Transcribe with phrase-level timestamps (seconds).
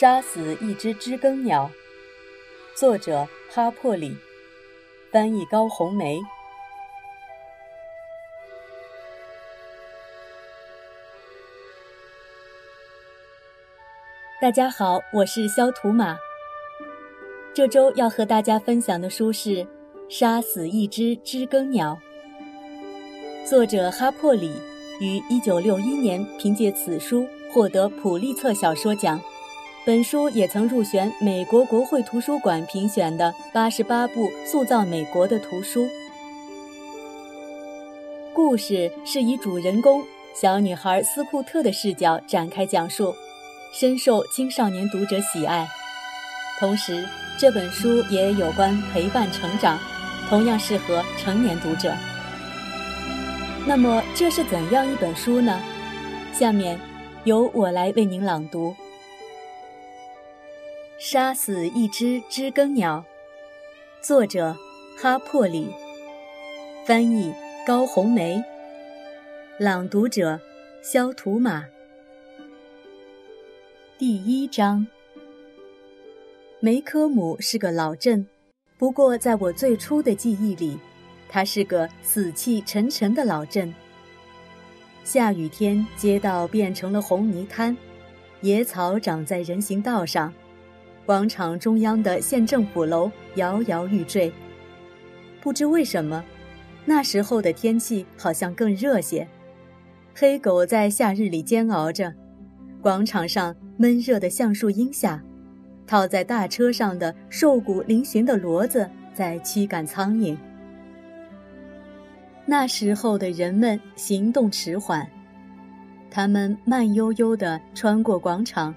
[0.00, 1.70] 杀死一只知更鸟，
[2.74, 4.16] 作者哈珀里，
[5.12, 6.18] 翻译高红梅。
[14.40, 16.16] 大家好，我是肖图马。
[17.52, 19.50] 这周要和大家分享的书是
[20.08, 21.98] 《杀死一只知更鸟》，
[23.46, 24.50] 作者哈珀里
[24.98, 29.20] 于1961年凭借此书获得普利策小说奖。
[29.86, 35.88] 本书也曾入选美国国会图书馆评选的八十八部塑造美国的图书。
[38.34, 43.14] 故事是以主人公小女孩斯库特的视角展开讲述，
[43.72, 45.66] 深受青少年读者喜爱。
[46.58, 47.02] 同时，
[47.38, 49.78] 这本书也有关陪伴成长，
[50.28, 51.94] 同样适合成年读者。
[53.66, 55.58] 那么，这是怎样一本书呢？
[56.34, 56.78] 下面，
[57.24, 58.76] 由我来为您朗读。
[61.00, 63.02] 杀死一只知更鸟，
[64.02, 64.54] 作者
[64.98, 65.66] 哈珀里，
[66.84, 67.32] 翻译
[67.66, 68.44] 高红梅，
[69.58, 70.38] 朗读者
[70.82, 71.64] 肖图马。
[73.96, 74.86] 第一章。
[76.60, 78.28] 梅科姆是个老镇，
[78.76, 80.78] 不过在我最初的记忆里，
[81.30, 83.74] 它是个死气沉沉的老镇。
[85.02, 87.74] 下雨天，街道变成了红泥滩，
[88.42, 90.30] 野草长在人行道上。
[91.10, 94.32] 广场中央的县政府楼摇摇欲坠。
[95.40, 96.24] 不知为什么，
[96.84, 99.26] 那时候的天气好像更热些。
[100.14, 102.14] 黑狗在夏日里煎熬着，
[102.80, 105.20] 广场上闷热的橡树荫下，
[105.84, 110.36] 套在大车上的瘦骨嶙峋的骡子在驱赶苍蝇。
[112.46, 115.04] 那时候的人们行动迟缓，
[116.08, 118.72] 他们慢悠悠地穿过广场。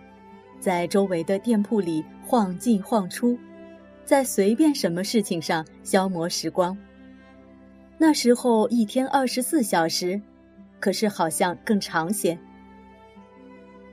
[0.64, 3.38] 在周围的店铺里晃进晃出，
[4.06, 6.78] 在随便什么事情上消磨时光。
[7.98, 10.22] 那时候一天二十四小时，
[10.80, 12.40] 可是好像更长些。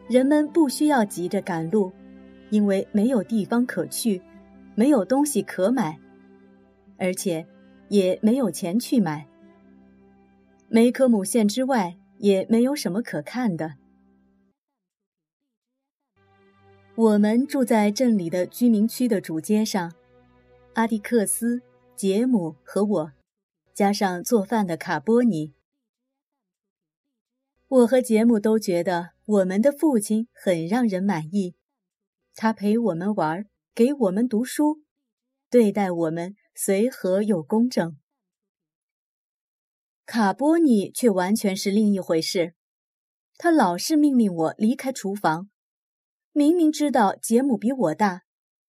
[0.08, 1.90] 人们不需要急着赶路，
[2.50, 4.22] 因为没有地方可去，
[4.76, 5.98] 没有东西可买，
[6.98, 7.44] 而且
[7.88, 9.26] 也没有钱去买。
[10.68, 13.72] 梅科姆县之外也没有什么可看的。
[17.02, 19.94] 我们住在镇里的居民区的主街上，
[20.74, 21.62] 阿迪克斯、
[21.96, 23.12] 杰姆和我，
[23.72, 25.54] 加上做饭的卡波尼。
[27.68, 31.54] 我和杰姆都觉得我们的父亲很让人满意，
[32.34, 34.82] 他陪我们玩，给我们读书，
[35.48, 37.96] 对待我们随和又公正。
[40.04, 42.52] 卡波尼却完全是另一回事，
[43.38, 45.48] 他老是命令我离开厨房。
[46.32, 48.22] 明明知道杰姆比我大，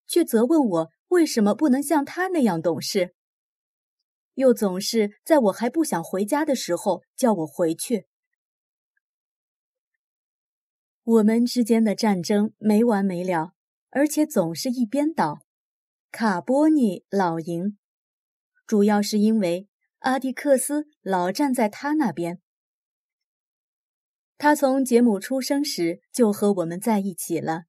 [0.07, 3.13] 却责问我为什么不能像他那样懂事，
[4.33, 8.07] 又总是在我还不想回家的时候叫我回去。
[11.03, 13.53] 我们之间的战争没完没了，
[13.89, 15.41] 而且总是一边倒，
[16.11, 17.78] 卡波尼老赢，
[18.66, 19.67] 主要是因为
[19.99, 22.41] 阿迪克斯老站在他那边。
[24.41, 27.66] 他从杰姆出生时就和我们在一起了，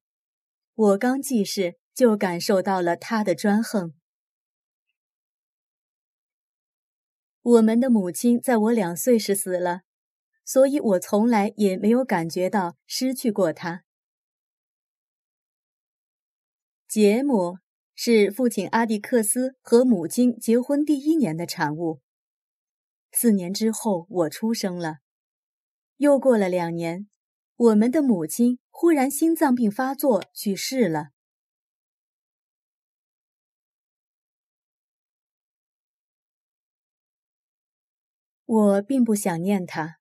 [0.73, 3.93] 我刚记事就感受到了他的专横。
[7.43, 9.81] 我们的母亲在我两岁时死了，
[10.43, 13.83] 所以我从来也没有感觉到失去过他。
[16.87, 17.59] 杰姆
[17.93, 22.01] 是父亲阿蒂克斯和母亲结婚第一年的产物。
[23.11, 25.02] 四年之后，我出生了。
[26.03, 27.07] 又过了两年，
[27.55, 31.11] 我们的母亲忽然心脏病发作去世了。
[38.43, 39.99] 我并不想念他，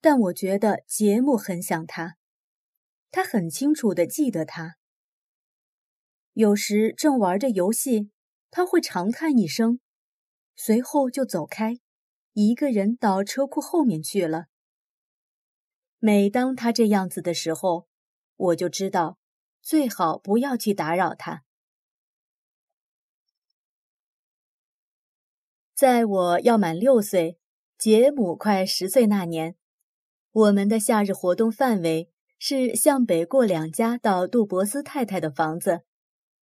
[0.00, 2.16] 但我觉得杰姆很想他。
[3.12, 4.78] 他很清楚的记得他。
[6.32, 8.10] 有时正玩着游戏，
[8.50, 9.78] 他会长叹一声，
[10.56, 11.78] 随后就走开，
[12.32, 14.46] 一个人到车库后面去了。
[16.06, 17.88] 每当他这样子的时候，
[18.36, 19.18] 我就知道
[19.60, 21.42] 最好不要去打扰他。
[25.74, 27.40] 在我要满六岁，
[27.76, 29.56] 杰姆快十岁那年，
[30.30, 32.08] 我们的夏日活动范围
[32.38, 35.80] 是向北过两家到杜博斯太太的房子，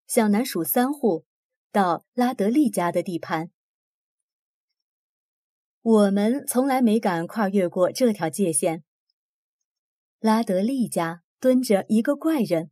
[0.05, 1.23] 向南数三户
[1.71, 3.49] 到拉德利家的地盘。
[5.81, 8.83] 我们从来没敢跨越过这条界限。
[10.23, 12.71] 拉德利家蹲着一个怪人，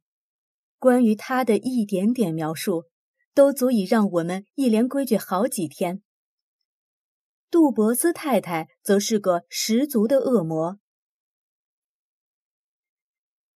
[0.79, 2.85] 关于他的一点点描述，
[3.33, 6.01] 都足以让我们一连规矩好几天。
[7.49, 10.79] 杜博斯太太则是个十足的恶魔。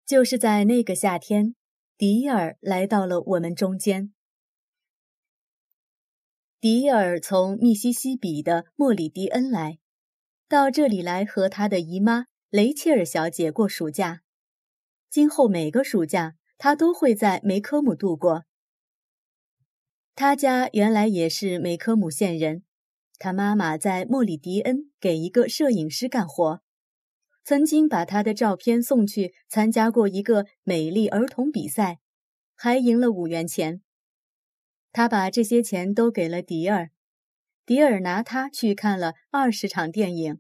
[0.06, 1.56] 就是在那个夏天，
[1.98, 4.14] 迪尔来到了我们中间。
[6.60, 9.80] 迪尔从密西西比的莫里迪恩来，
[10.50, 12.26] 到这里来和他的姨妈
[12.56, 14.22] 雷切尔小姐过暑假。
[15.10, 18.46] 今后每个暑假，她都会在梅科姆度过。
[20.16, 22.64] 他家原来也是梅科姆县人，
[23.20, 26.62] 他妈妈在莫里迪恩给一个摄影师干活。
[27.44, 32.00] 曾经把他的照片送去参加过一个美丽儿童比赛，
[32.56, 33.82] 还赢了五元钱。
[34.94, 36.92] 他把这些钱都给了迪尔，
[37.66, 40.40] 迪尔拿他去看了二十场电影。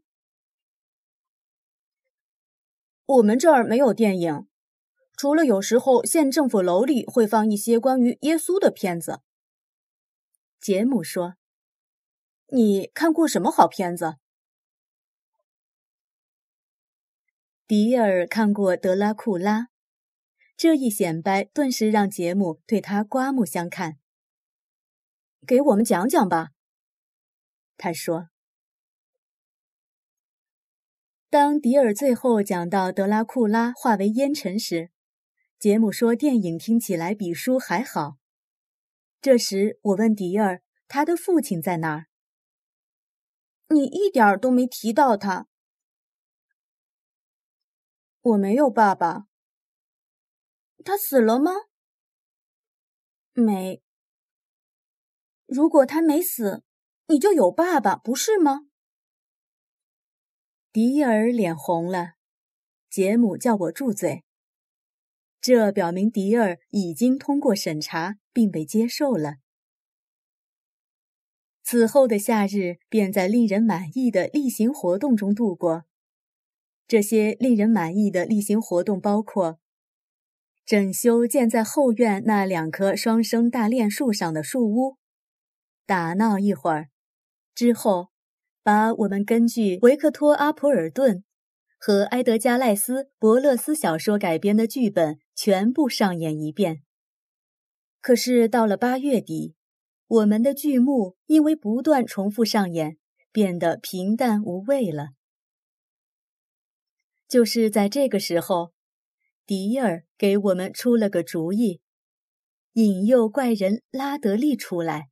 [3.06, 4.48] 我们这儿没有电影，
[5.16, 9.22] 除了有时候县政府楼里会放一些关于耶稣的片子。
[10.60, 11.36] 杰姆说
[12.50, 14.16] ：“你看过什么好片子？”
[17.68, 19.62] 迪尔看过《德拉库拉》，
[20.58, 24.00] 这一显摆顿时让杰姆对他刮目相看。
[25.46, 26.50] 给我们讲讲吧，
[27.78, 28.30] 他说。
[31.36, 34.90] 当迪尔最后讲到德拉库拉化为烟尘时，
[35.60, 38.16] 杰姆说：“电影听起来比书还好。”
[39.20, 42.06] 这时我问迪尔：“他的父亲在哪儿？”
[43.68, 45.48] 你一点儿都没提到他。
[48.22, 49.26] 我没有爸爸。
[50.86, 51.52] 他死了吗？
[53.34, 53.84] 没。
[55.46, 56.64] 如果他没死，
[57.08, 58.70] 你就有爸爸，不是吗？
[60.76, 62.16] 迪尔脸红了。
[62.90, 64.26] 杰姆叫我住嘴。
[65.40, 69.36] 这表明迪尔已经通过审查并被接受了。
[71.64, 75.86] 此后的夏日便在令人满意的例行活动中度过。
[76.90, 79.62] 这些令人满意的例行活动包括：
[80.66, 84.98] 整修建在后院那两棵双生大楝树上的树屋，
[85.86, 86.90] 打闹一会儿，
[87.54, 88.10] 之后
[88.66, 91.24] 把我们根据维克托·阿普尔顿
[91.78, 96.82] 和埃德加·赖斯·伯勒斯小说改编的剧本全部上演一遍。
[98.02, 99.54] 可是到了八月底，
[100.08, 102.98] 我们的剧目因为不断重复上演，
[103.32, 105.10] 变得平淡无味了。
[107.28, 108.72] 就是在这个时候，
[109.46, 111.82] 迪尔给我们出了个主意，
[112.74, 115.10] 引诱怪人拉德利出来。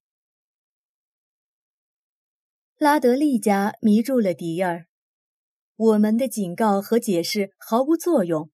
[2.83, 4.87] 拉德利家迷住了迪尔，
[5.77, 8.51] 我们的警告和解释毫无作用，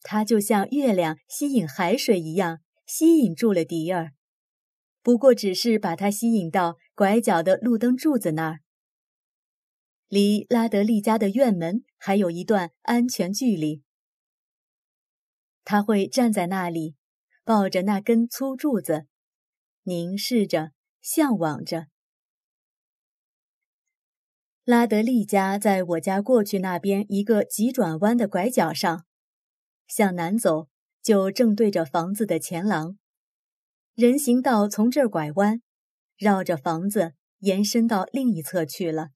[0.00, 4.12] 他就像月亮吸引海水一样吸引住了迪尔，
[5.02, 8.60] 不过只是把他吸引到拐角的路灯柱子那儿。
[10.08, 13.82] 离拉德利家的院门还有一段安全距离。
[15.64, 16.96] 他会站在那里，
[17.44, 19.04] 抱着那根粗柱子，
[19.82, 20.72] 凝视着，
[21.02, 21.88] 向往着。
[24.70, 29.04] 拉德利家在我家过去那边一个急转弯的拐角上，
[29.88, 30.68] 向南走
[31.02, 32.96] 就正对着房子的前廊。
[33.96, 35.60] 人行道从这儿拐弯，
[36.16, 39.08] 绕着房子延伸到另一侧去了。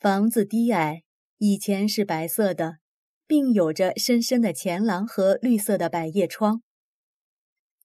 [0.00, 1.04] 房子低矮，
[1.38, 2.78] 以前是白色的，
[3.24, 6.60] 并有着深深的前廊和绿色的百叶窗。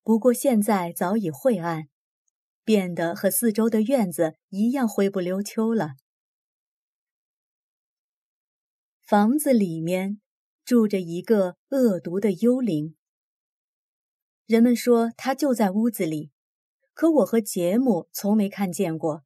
[0.01, 1.83] 不过现在早已晦暗，
[2.69, 5.93] 变得和四周的院子一样灰不溜秋了。
[9.01, 10.21] 房子里面
[10.63, 12.95] 住着一个恶毒的幽灵。
[14.45, 16.29] 人们说他就在屋子里，
[16.93, 19.23] 可我和杰姆从没看见过。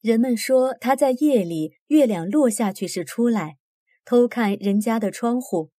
[0.00, 3.58] 人们说他在夜里月亮落下去时出来，
[4.04, 5.72] 偷看人家的窗户。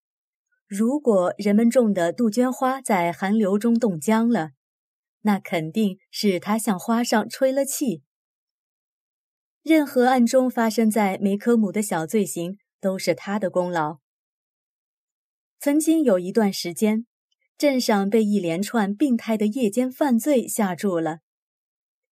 [0.68, 4.57] 如果人们种的杜鹃花在寒流中冻僵了，
[5.28, 8.02] 那肯定是他向花上吹了气。
[9.62, 14.00] 任何暗中发生在梅科姆的小罪行都是他的功劳。
[15.60, 17.06] 曾经有一段时间，
[17.58, 21.20] 镇上被一连串病态的夜间犯罪吓住了。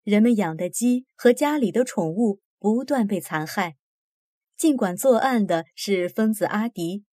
[0.03, 3.77] 人们养的鸡和家里的宠物不断被残害，
[4.57, 7.05] 尽管作案的是疯子阿迪，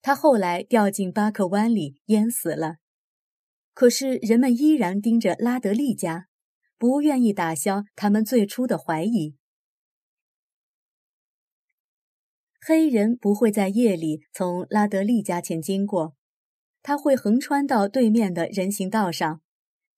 [0.00, 2.81] 他后来掉进巴克湾里淹死了。
[3.74, 6.28] 可是人们依然盯着拉德利家，
[6.78, 9.36] 不愿意打消他们最初的怀疑。
[12.64, 16.14] 黑人不会在夜里从拉德利家前经过，
[16.82, 19.40] 他会横穿到对面的人行道上，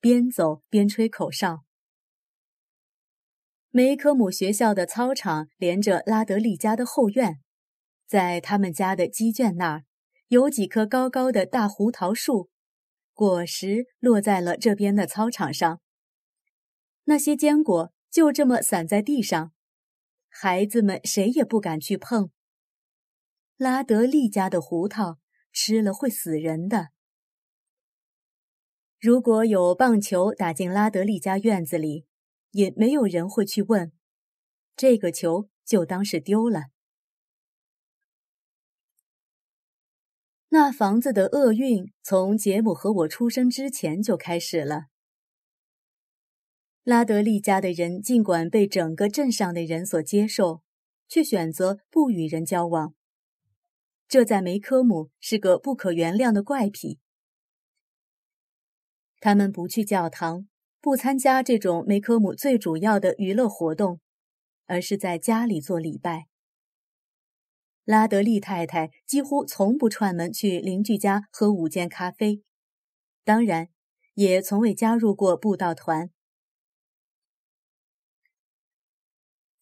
[0.00, 1.64] 边走边吹口哨。
[3.71, 7.40] 梅科姆学校的操场连着拉德利家的后院，
[8.07, 9.85] 在他们家的鸡圈那儿
[10.28, 12.49] 有几棵高高的大胡桃树，
[13.14, 15.80] 果实落在了这边的操场上。
[17.04, 19.52] 那些坚果就这么散在地上，
[20.28, 22.30] 孩子们谁也不敢去碰。
[23.56, 25.18] 拉德利家的胡桃
[25.52, 26.88] 吃了会死人的。
[28.99, 32.06] 如果有棒球打进拉德利家院子里，
[32.50, 33.92] 也没有人会去问，
[34.75, 36.74] 这个球就当是丢了。
[40.55, 44.85] 那房子的厄运从杰姆和我出生之前就开始了。
[46.85, 50.63] 拉德利家的人尽管被整个镇上的人所接受，
[51.09, 52.95] 却选择不与人交往。
[54.07, 57.01] 这在梅科姆是个不可原谅的怪癖。
[59.19, 60.47] 他们不去教堂，
[60.81, 63.99] 不参加这种梅科姆最主要的娱乐活动，
[64.67, 66.29] 而是在家里做礼拜。
[67.85, 72.43] 拉德利太太几乎从不串门去邻居家喝午间咖啡，
[73.25, 73.69] 当然，
[74.14, 76.11] 也从未加入过布道团。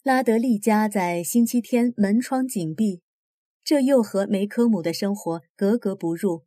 [0.05, 3.03] 拉德利家在星期天门窗紧闭，
[3.65, 6.45] 这又和梅科姆的生活格格不入。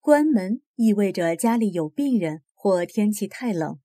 [0.00, 3.78] 关门意味着家里有病人或天气太冷。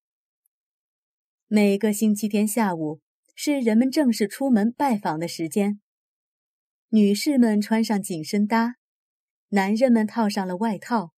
[1.47, 3.01] 每个星期天下午
[3.35, 5.81] 是人们正式出门拜访的时间，
[6.95, 8.75] 女士们穿上紧身搭，
[9.47, 11.11] 男人们套上了外套，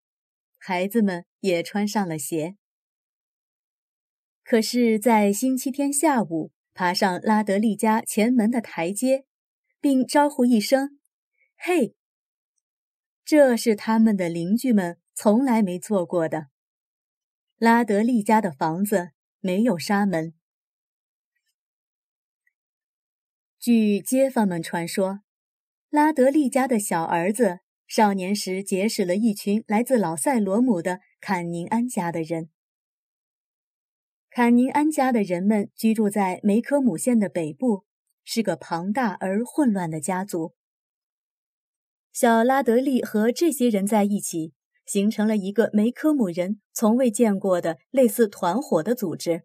[0.58, 2.56] 孩子们也穿上了鞋。
[4.42, 9.26] 可是，在星期天下午，爬上拉德利家前门的台阶，
[9.82, 10.98] 并招呼一声
[11.60, 11.94] ：“嘿！”
[13.26, 16.48] 这是他们的邻居们从来没做过的。
[17.58, 19.10] 拉德利家的房子
[19.42, 20.34] 没有纱门。
[23.60, 25.25] 据街坊们传说，
[25.96, 32.50] 拉德利家的小儿子少年时结识了一群来自老塞罗姆的坎宁安家的人。
[34.30, 37.86] 坎宁安家的人们居住在梅科姆县的北部，
[38.26, 40.54] 是个庞大而混乱的家族。
[42.12, 44.52] 小拉德利和这些人在一起，
[44.86, 49.44] 形成了一个梅科姆人从未见过的类似团伙的组织。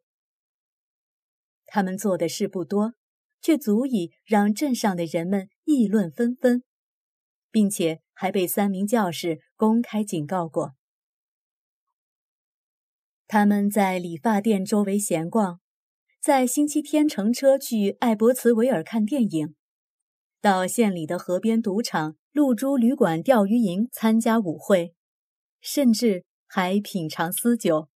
[1.66, 2.95] 他们做的事不多，
[3.40, 6.62] 却足以让镇上的人们议论纷纷，
[7.50, 10.75] 并且还被三名教士公开警告过。
[13.27, 15.61] 他们在理发店周围闲逛，
[16.21, 19.55] 在星期天乘车去艾伯茨维尔看电影，
[20.41, 24.95] 到县里的河边赌场、露珠旅馆、钓鱼营参加舞会，
[25.61, 27.89] 甚至还品尝私酒。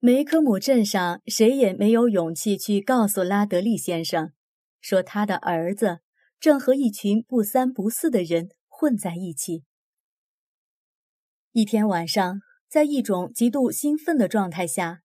[0.00, 4.32] 梅科姆镇上谁也没有勇气去告诉拉德利先生，
[4.80, 6.00] 说他的儿子
[6.38, 9.64] 正和一群不三不四的人混在一起。
[11.52, 12.40] 一天晚上。
[12.70, 15.00] 在一种极度兴奋的状态下，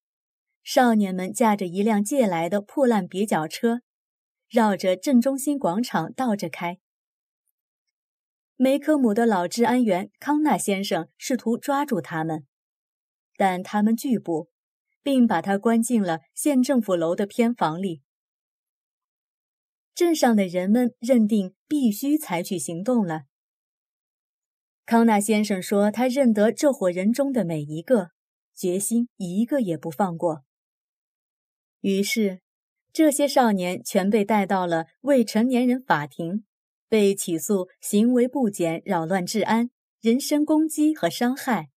[0.64, 3.80] 少年们驾着一辆借来的破烂蹩脚车，
[4.50, 6.80] 绕着镇中心广场倒着开。
[8.58, 12.46] 梅科姆的老治安员康纳先生试图抓住他们，
[13.38, 14.50] 但他们拒捕，
[15.02, 18.02] 并把他关进了县政府楼的偏房里。
[19.96, 23.24] 镇上的人们认定必须采取行动了。
[24.86, 28.10] 康纳先生说：“他认得这伙人中的每一个，
[28.54, 30.44] 决心一个也不放过。”
[31.82, 32.42] 于是，
[32.92, 36.44] 这些少年全被带到了未成年人法庭，
[36.90, 39.70] 被起诉行为不检、扰乱治安、
[40.02, 41.70] 人身攻击和伤害，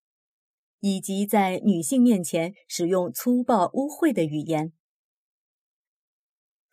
[0.80, 4.72] 以及在女性面前使用粗暴污秽的语言。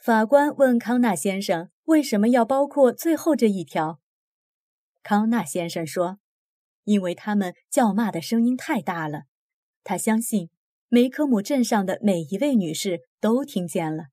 [0.03, 4.01] 法官问康纳先生：“为什么要包括最后这一条？”
[5.01, 6.19] 康纳先生说。
[6.83, 9.21] 因为他们叫骂的声音太大了，
[9.81, 10.49] 他相信
[10.89, 14.07] 梅科姆镇上的每一位女士都听见了。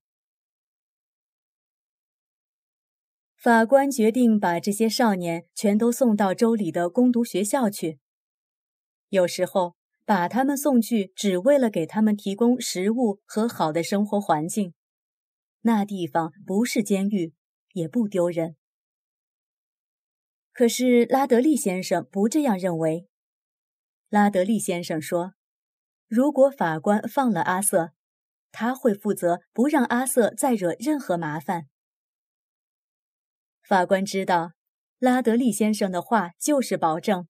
[3.35, 7.99] 法官决定把这些少年全都送到州里的攻读学校去。
[9.09, 14.73] 有时候把他们送去，只为了给他们提供食物和好的生活环境。
[15.63, 17.35] 那地方不是监狱，
[17.73, 18.57] 也不丢人。
[20.53, 23.07] 可是拉德利先生不这样认为。
[24.09, 25.35] 拉德利先生说
[26.09, 27.93] ：“如果法官放了阿瑟，
[28.51, 31.69] 他会负责不让阿瑟再惹任何麻烦。”
[33.63, 34.53] 法官知道，
[34.99, 37.29] 拉德利先生的话就是保证，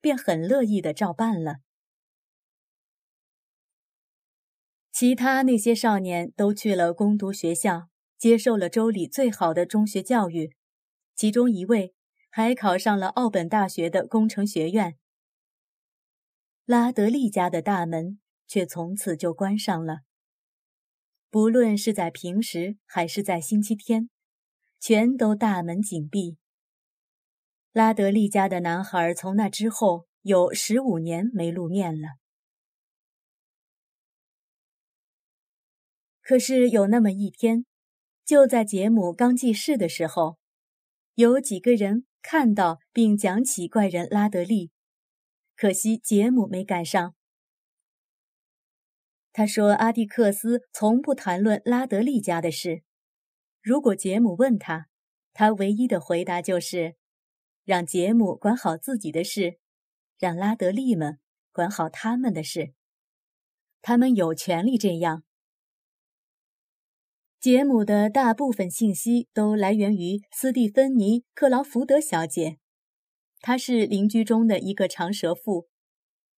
[0.00, 1.58] 便很乐意的照办了。
[4.98, 10.56] 其他那些少年都去了攻读学校，接受了州里最好的中学教育，
[11.14, 11.92] 其中一位
[12.30, 14.96] 还考上了奥本大学的工程学院。
[16.64, 19.98] 拉德利家的大门却从此就关上了。
[21.28, 24.08] 不论是在平时还是在星期天，
[24.80, 26.38] 全都大门紧闭。
[27.74, 32.12] 拉德利家的男孩从那之后有十五年没露面了。
[36.26, 37.66] 可是有那么一天，
[38.24, 40.38] 就在杰姆刚记事的时候，
[41.14, 44.72] 有几个人看到并讲起怪人拉德利，
[45.54, 47.14] 可惜杰姆没赶上。
[49.32, 52.82] 他说：“阿蒂克斯从不谈论拉德利家的事。
[53.62, 54.88] 如果杰姆问他，
[55.32, 56.96] 他唯一的回答就是
[57.64, 59.60] 让杰姆管好自己的事，
[60.18, 61.20] 让拉德利们
[61.52, 62.74] 管好他们的事。
[63.80, 65.22] 他们有权利这样。”
[67.46, 72.58] 杰姆的大部分信息都来源于斯蒂芬妮·克劳福德小姐，
[73.38, 75.68] 她是邻居中的一个长舌妇。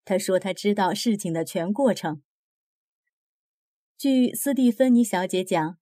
[0.05, 2.21] 她说她知道事情的全过程。
[3.97, 5.79] 据斯蒂芬妮小姐讲，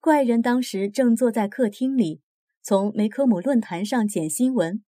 [0.00, 2.20] 怪人当时正坐在客厅里，
[2.60, 4.82] 从梅科姆论坛上捡新闻，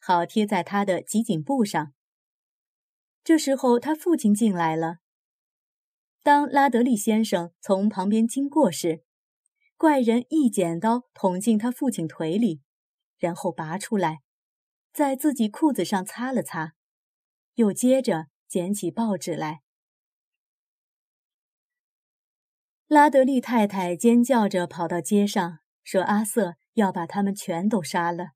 [0.00, 1.92] 好贴在他的集锦簿上。
[3.22, 5.00] 这时候，他父亲进来了。
[6.22, 9.02] 当拉德利先生从旁边经过时，
[9.78, 12.60] 怪人一剪刀捅进他父亲腿里，
[13.16, 14.18] 然后拔出来，
[14.92, 16.72] 在自己裤子上擦了擦，
[17.54, 19.60] 又接着捡起报纸来。
[22.88, 28.30] 拉德利太太尖叫着跑到街上，说：“阿瑟要把他们全都杀了。”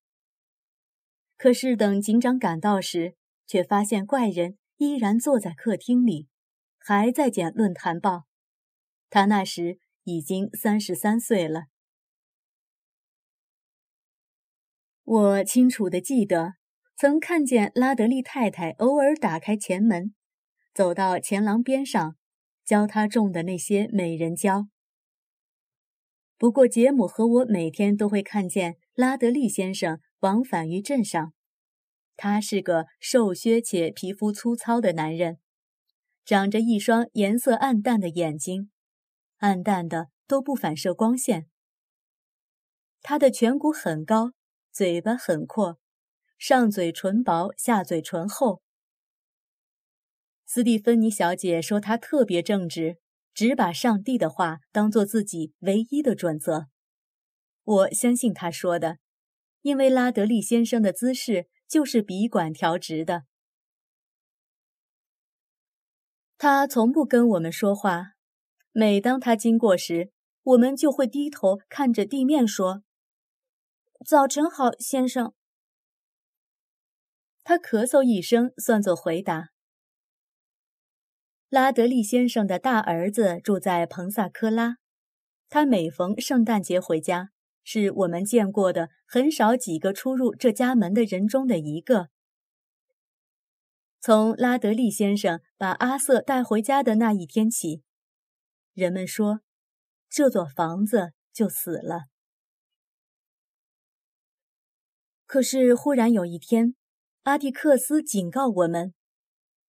[1.37, 3.17] 可是等警长赶到时，
[3.49, 6.29] 却发现怪人依然坐在客厅里，
[6.79, 8.11] 还在捡《论坛报》。
[9.11, 9.81] 他那时。
[10.05, 11.65] 已经三十三岁了。
[15.05, 16.55] 我清楚的记得，
[16.97, 20.15] 曾看见拉德利太太偶尔打开前门，
[20.73, 22.17] 走到前廊边上，
[22.65, 24.69] 教他种的那些美人蕉。
[26.39, 31.33] 不过，杰姆和我每天都会看见拉德利先生往返于镇上。
[32.17, 35.39] 他是个瘦削且皮肤粗糙的男人，
[36.25, 38.71] 长着一双颜色暗淡的眼睛。
[39.43, 41.49] 暗淡的都不反射光线。
[43.01, 44.35] 他的颧骨很高，
[44.71, 45.81] 嘴巴很阔，
[46.39, 48.63] 上嘴唇薄，下嘴唇厚。
[50.47, 52.99] 斯蒂芬妮小姐说他特别正直，
[53.35, 56.69] 只把上帝的话当做自己唯一的准则。
[57.65, 58.99] 我相信他说的，
[59.63, 63.25] 因为拉德利先生的姿势就是笔管调直的。
[66.39, 68.13] 他从不跟我们说话。
[68.73, 70.11] 每当他经过时，
[70.43, 72.83] 我们就会低头看着地面说
[74.05, 75.35] ：“早晨好，先生。”
[77.45, 79.51] 他咳嗽一声，算作回答。
[81.51, 84.77] 拉德利先生的大儿子住在彭萨科拉，
[85.51, 87.29] 他每逢圣诞节回家，
[87.63, 92.09] 是我们见过的很少几个出入这家门的人中的一个。
[94.01, 97.83] 从拉德利先生把阿瑟带回家的那一天起。
[98.75, 99.41] 人们说，
[100.09, 102.07] 这座房子就死了。
[105.27, 106.75] 可是忽然有一天，
[107.23, 108.95] 阿蒂克斯警告我们：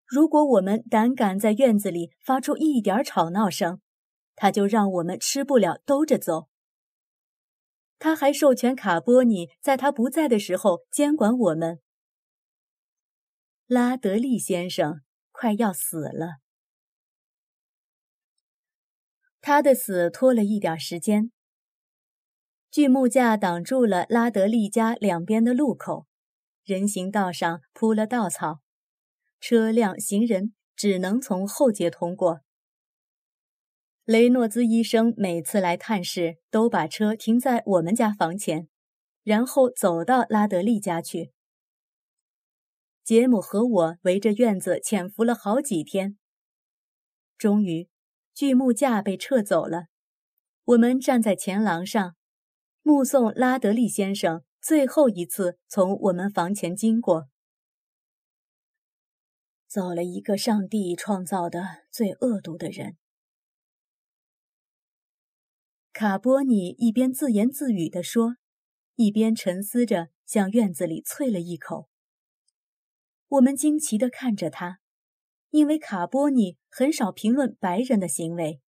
[0.05, 3.81] 如果我们胆敢在院子里发出一点吵闹声，
[4.35, 6.49] 他就让我们吃不了兜着走。
[7.99, 11.79] 他还授权卡波尼在他不在的时候监管我们。
[13.65, 16.42] 拉德利先生快要死了。
[19.45, 21.29] 他的死拖了一点时间。
[22.71, 26.07] 锯木架挡住了拉德利家两边的路口，
[26.63, 28.61] 人行道上铺了稻草，
[29.41, 32.39] 车辆、行人只能从后街通过。
[34.05, 38.69] 雷诺兹医生每次来探视，都把车停在我们家房前，
[39.23, 41.33] 然后走到拉德利家去。
[43.03, 46.17] 杰姆和我围着院子潜伏了好几天，
[47.37, 47.89] 终于。
[48.33, 49.87] 锯木架被撤走了，
[50.63, 52.15] 我们站在前廊上，
[52.81, 57.29] 目送拉德利先生最后一次从我们房前经过。
[59.67, 62.95] 走了一个上帝创造的最恶毒的人。
[65.91, 68.37] 卡波尼一边自言自语地说，
[68.95, 71.89] 一边沉思着，向院子里啐了一口。
[73.27, 74.79] 我们惊奇地看着他，
[75.53, 78.59] 因为卡波尼很少评论白人的行为。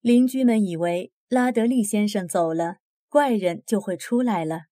[0.00, 2.78] 邻居们以为拉德利先生走了，
[3.10, 4.68] 怪人就会出来了。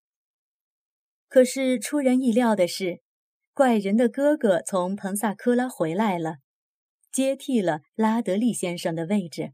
[1.28, 3.02] 可是出人意料的是，
[3.52, 6.36] 怪人的哥哥从彭萨科拉回来了，
[7.12, 9.52] 接替了拉德利先生的位置。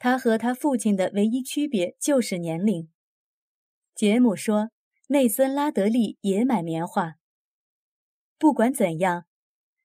[0.00, 2.90] 他和他父亲的唯一区别就是年龄。
[3.94, 4.72] 杰姆说
[5.06, 7.18] ：“内森·拉德利也买棉花。”
[8.40, 9.26] 不管怎样，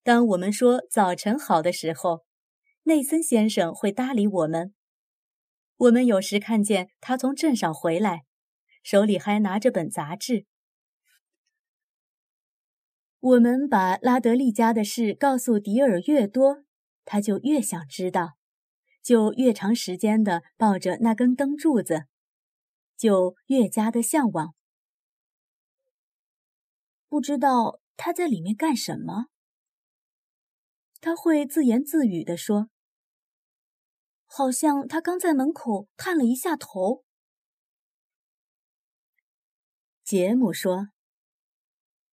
[0.01, 2.23] 当我们说“早晨好”的时候，
[2.83, 4.73] 内森先生会搭理我们。
[5.75, 8.21] 我们有时看见他从镇上回来，
[8.81, 10.45] 手里还拿着本杂志。
[13.19, 16.63] 我们把拉德利家的事告诉迪尔越多，
[17.03, 18.37] 他就越想知道。
[19.03, 22.05] 就越长时间的抱着那根灯柱子，
[22.95, 24.55] 就越加的向往。
[27.09, 29.27] 不知道他在里面干什么。
[31.01, 32.69] 他会自言自语地说
[34.25, 37.03] ：“好像他刚在门口探了一下头。”
[40.03, 40.89] 杰姆说：“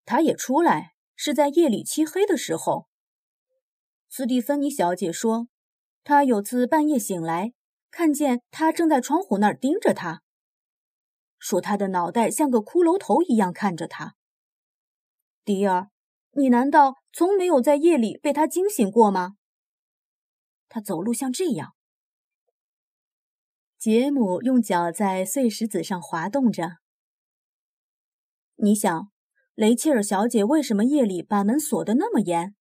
[0.05, 2.89] 他也出来，是在夜里漆黑的时候。”
[4.09, 5.49] 斯蒂芬妮小姐说。
[6.05, 7.53] 她有次半夜醒来，
[7.89, 10.21] 看见他正在窗户那儿盯着他，
[11.39, 14.17] 说他的脑袋像个骷髅头一样看着他。
[15.45, 15.89] 迪尔，
[16.33, 19.35] 你难道从没有在夜里被他惊醒过吗？
[20.69, 21.75] 他走路像这样。
[23.77, 26.77] 杰姆用脚在碎石子上滑动着。
[28.55, 29.11] 你想，
[29.55, 32.55] 雷切尔小姐为什么夜里把门锁得那么严？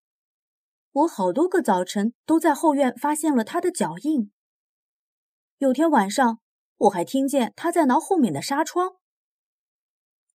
[0.92, 4.32] 我好多个早晨都在后院发现了他的脚印。
[5.60, 6.40] 有天晚上，
[6.78, 8.96] 我还听见他在挠后面的纱窗。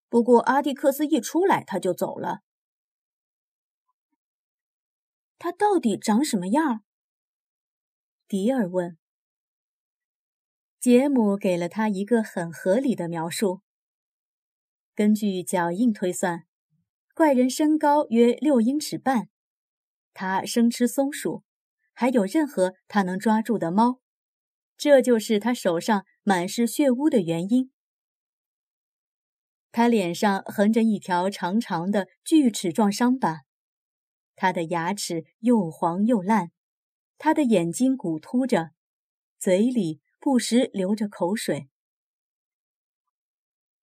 [0.09, 2.41] 不过阿蒂克斯一出来，他就走了。
[5.39, 6.83] 他到底长什么样？
[8.27, 8.97] 迪尔问。
[10.81, 13.63] 杰姆给了他一个很合理的描述。
[14.95, 16.47] 根据脚印推算，
[17.15, 19.29] 怪人身高约六英尺半。
[20.15, 21.45] 他生吃松鼠，
[21.93, 24.01] 还有任何他能抓住的猫，
[24.77, 27.71] 这就是他手上满是血污的原因。
[29.77, 33.43] 他脸上横着一条长长的锯齿状伤疤，
[34.35, 36.51] 他的牙齿又黄又烂，
[37.19, 38.71] 他的眼睛鼓突着，
[39.39, 41.69] 嘴里不时流着口水。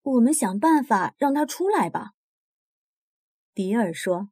[0.01, 2.13] 我们想办法让他出来吧，
[3.53, 4.31] 迪尔说。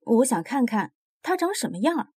[0.00, 0.92] 我想看看
[1.22, 2.12] 他长什么样。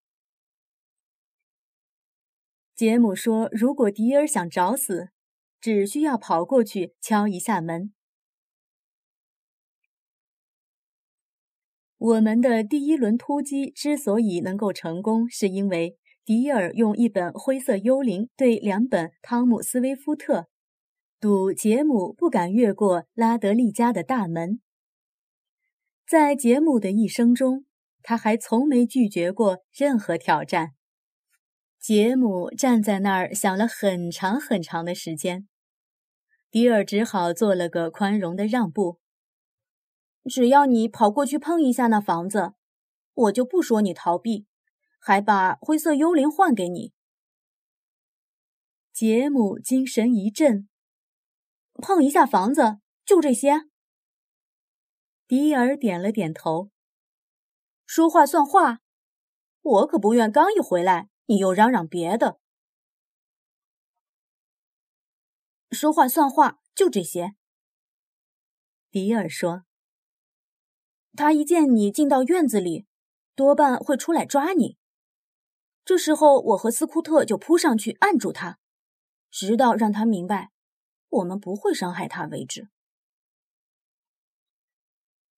[2.74, 5.12] 杰姆说：“如果迪尔想找死，
[5.60, 7.94] 只需要跑过去敲一下门。”
[12.02, 20.40] 我们的第一轮突击之所以能够成功，是因为迪尔用一本《灰色幽灵》对两本《汤姆·斯威夫特》，
[21.20, 24.60] 赌杰姆不敢越过拉德利家的大门。
[26.08, 27.66] 在杰姆的一生中。
[28.04, 30.72] 他还从没拒绝过任何挑战。
[31.80, 35.48] 杰姆站在那儿想了很长很长的时间，
[36.50, 39.00] 迪尔只好做了个宽容的让步。
[40.30, 42.54] 只要你跑过去碰一下那房子，
[43.14, 44.46] 我就不说你逃避，
[45.00, 46.94] 还把灰色幽灵换给你。
[48.94, 50.70] 杰姆精神一振，
[51.74, 53.70] 碰一下房子，就这些。
[55.28, 56.72] 迪尔点了点头。
[57.86, 58.80] 说话算话，
[59.62, 62.40] 我可不愿刚一回来，你又嚷嚷别的。
[65.72, 67.36] 说话算话，就这些。
[68.92, 69.64] 迪尔说
[71.16, 72.86] ：“他一见你进到院子里，
[73.36, 74.78] 多半会出来抓你。
[75.84, 78.60] 这时候，我和斯库特就扑上去按住他，
[79.30, 80.52] 直到让他明白
[81.10, 82.70] 我们不会伤害他为止。”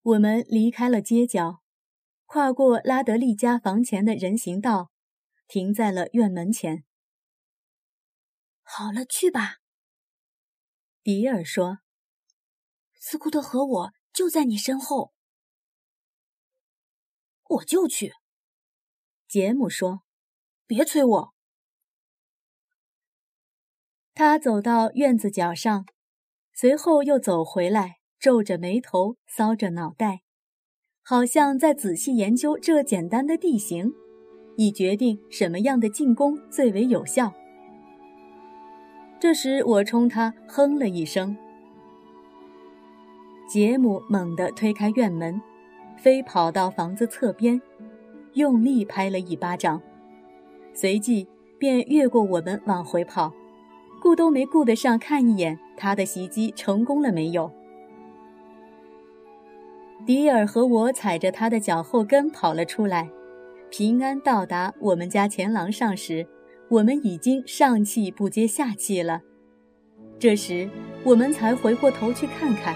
[0.04, 1.62] 我们离开了街角。
[2.26, 4.90] 跨过拉德利家房前的人行道，
[5.48, 6.84] 停在了院门前。
[8.64, 9.58] 好了，去吧。
[11.04, 11.80] 迪尔说
[13.00, 15.14] ：“斯库特和我就在你身后。”
[17.54, 18.13] 我就去。
[19.28, 20.02] 杰姆说
[20.68, 21.34] ：“别催我。”
[24.13, 25.86] 他走到院子角上，
[26.54, 30.22] 随后又走回来，皱着眉头，搔着脑袋。
[31.02, 33.92] 好像在仔细研究这简单的地形，
[34.56, 37.34] 以决定什么样的进攻最为有效。
[39.20, 41.36] 这时，我冲他哼了一声。
[43.50, 45.42] 杰姆猛地推开院门，
[46.04, 47.62] 飞跑到房子侧边，
[48.34, 49.82] 用力拍了一巴掌，
[50.74, 51.26] 随即
[51.58, 53.32] 便越过我们往回跑，
[54.02, 57.50] 顾都没顾得上看一眼他的袭击成功了没有。
[60.06, 63.10] 迪尔和我踩着他的脚后跟跑了出来，
[63.72, 66.28] 平安到达我们家前廊上时，
[66.68, 69.22] 我们已经上气不接下气了。
[70.20, 70.70] 这时，
[71.06, 72.76] 我们才回过头去看看。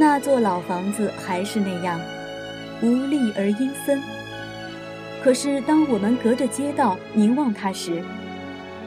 [0.00, 2.00] 那座老房子还是那样，
[2.80, 4.00] 无力而阴森。
[5.24, 8.00] 可是，当我们隔着街道凝望它时，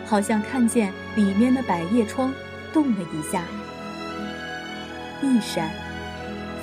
[0.06, 2.34] 好像看见里面的百叶窗
[2.71, 3.43] 动了一下，
[5.21, 5.69] 一闪，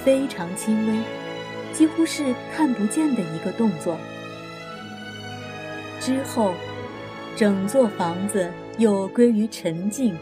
[0.02, 0.98] 非常轻微，
[1.74, 3.98] 几乎是看不见的一个动作。
[6.00, 6.54] 之后，
[7.36, 10.16] 整座房子又归于沉静。